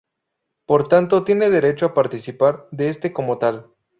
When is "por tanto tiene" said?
0.65-1.51